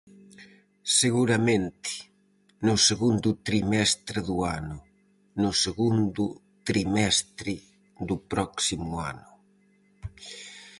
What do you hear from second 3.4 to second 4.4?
trimestre do